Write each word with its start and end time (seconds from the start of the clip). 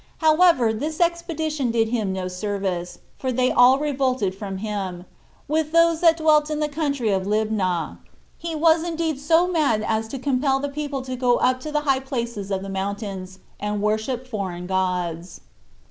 However, 0.17 0.73
this 0.73 0.99
expedition 0.99 1.69
did 1.69 1.89
him 1.89 2.11
no 2.11 2.27
service, 2.27 2.97
for 3.19 3.31
they 3.31 3.51
all 3.51 3.77
revolted 3.77 4.33
from 4.33 4.57
him, 4.57 5.05
with 5.47 5.71
those 5.71 6.01
that 6.01 6.17
dwelt 6.17 6.49
in 6.49 6.59
the 6.59 6.67
country 6.67 7.09
of 7.09 7.27
Libnah. 7.27 7.99
He 8.35 8.55
was 8.55 8.81
indeed 8.83 9.19
so 9.19 9.47
mad 9.47 9.83
as 9.87 10.07
to 10.07 10.17
compel 10.17 10.59
the 10.59 10.69
people 10.69 11.03
to 11.03 11.15
go 11.15 11.35
up 11.35 11.59
to 11.59 11.71
the 11.71 11.81
high 11.81 11.99
places 11.99 12.49
of 12.49 12.63
the 12.63 12.67
mountains, 12.67 13.37
and 13.59 13.79
worship 13.79 14.25
foreign 14.25 14.65
gods. 14.65 15.41